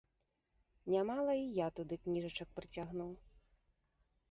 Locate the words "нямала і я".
0.93-1.67